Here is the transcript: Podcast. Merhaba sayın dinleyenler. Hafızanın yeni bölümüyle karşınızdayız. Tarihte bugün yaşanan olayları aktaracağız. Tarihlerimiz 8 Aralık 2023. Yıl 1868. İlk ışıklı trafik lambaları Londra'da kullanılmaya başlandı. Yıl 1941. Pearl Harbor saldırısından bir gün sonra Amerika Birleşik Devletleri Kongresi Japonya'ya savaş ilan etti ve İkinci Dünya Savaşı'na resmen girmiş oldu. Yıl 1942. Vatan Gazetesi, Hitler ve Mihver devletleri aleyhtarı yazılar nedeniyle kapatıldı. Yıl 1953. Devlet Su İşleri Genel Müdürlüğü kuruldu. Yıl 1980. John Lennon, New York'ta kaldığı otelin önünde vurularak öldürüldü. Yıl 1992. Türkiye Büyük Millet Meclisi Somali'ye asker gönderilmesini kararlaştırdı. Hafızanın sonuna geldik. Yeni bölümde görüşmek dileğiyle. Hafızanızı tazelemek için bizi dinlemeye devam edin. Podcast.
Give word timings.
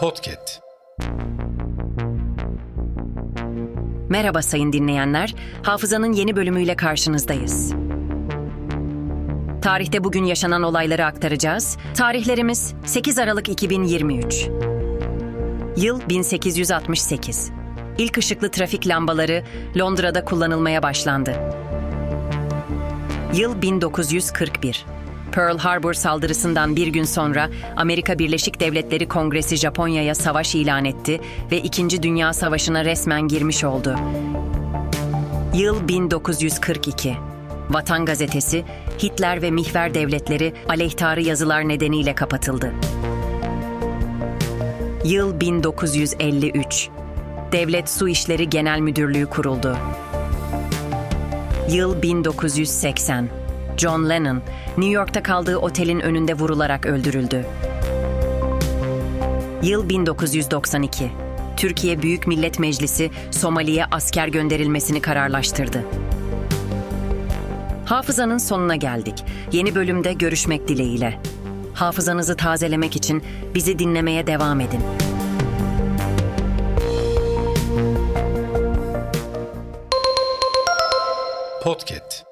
Podcast. 0.00 0.60
Merhaba 4.08 4.42
sayın 4.42 4.72
dinleyenler. 4.72 5.34
Hafızanın 5.62 6.12
yeni 6.12 6.36
bölümüyle 6.36 6.76
karşınızdayız. 6.76 7.72
Tarihte 9.62 10.04
bugün 10.04 10.24
yaşanan 10.24 10.62
olayları 10.62 11.04
aktaracağız. 11.04 11.76
Tarihlerimiz 11.96 12.74
8 12.84 13.18
Aralık 13.18 13.48
2023. 13.48 14.48
Yıl 15.76 16.00
1868. 16.08 17.50
İlk 17.98 18.18
ışıklı 18.18 18.50
trafik 18.50 18.88
lambaları 18.88 19.44
Londra'da 19.78 20.24
kullanılmaya 20.24 20.82
başlandı. 20.82 21.34
Yıl 23.34 23.62
1941. 23.62 24.86
Pearl 25.32 25.58
Harbor 25.58 25.94
saldırısından 25.94 26.76
bir 26.76 26.86
gün 26.86 27.04
sonra 27.04 27.50
Amerika 27.76 28.18
Birleşik 28.18 28.60
Devletleri 28.60 29.08
Kongresi 29.08 29.56
Japonya'ya 29.56 30.14
savaş 30.14 30.54
ilan 30.54 30.84
etti 30.84 31.20
ve 31.50 31.58
İkinci 31.58 32.02
Dünya 32.02 32.32
Savaşı'na 32.32 32.84
resmen 32.84 33.28
girmiş 33.28 33.64
oldu. 33.64 33.96
Yıl 35.54 35.88
1942. 35.88 37.16
Vatan 37.70 38.04
Gazetesi, 38.04 38.64
Hitler 39.02 39.42
ve 39.42 39.50
Mihver 39.50 39.94
devletleri 39.94 40.54
aleyhtarı 40.68 41.22
yazılar 41.22 41.68
nedeniyle 41.68 42.14
kapatıldı. 42.14 42.72
Yıl 45.04 45.40
1953. 45.40 46.88
Devlet 47.52 47.90
Su 47.90 48.08
İşleri 48.08 48.50
Genel 48.50 48.80
Müdürlüğü 48.80 49.26
kuruldu. 49.26 49.76
Yıl 51.70 52.02
1980. 52.02 53.28
John 53.76 54.08
Lennon, 54.08 54.42
New 54.76 54.92
York'ta 54.92 55.22
kaldığı 55.22 55.56
otelin 55.56 56.00
önünde 56.00 56.34
vurularak 56.34 56.86
öldürüldü. 56.86 57.46
Yıl 59.62 59.88
1992. 59.88 61.10
Türkiye 61.56 62.02
Büyük 62.02 62.26
Millet 62.26 62.58
Meclisi 62.58 63.10
Somali'ye 63.30 63.84
asker 63.90 64.28
gönderilmesini 64.28 65.00
kararlaştırdı. 65.00 65.84
Hafızanın 67.86 68.38
sonuna 68.38 68.76
geldik. 68.76 69.24
Yeni 69.52 69.74
bölümde 69.74 70.12
görüşmek 70.12 70.68
dileğiyle. 70.68 71.20
Hafızanızı 71.74 72.36
tazelemek 72.36 72.96
için 72.96 73.22
bizi 73.54 73.78
dinlemeye 73.78 74.26
devam 74.26 74.60
edin. 74.60 74.80
Podcast. 81.62 82.29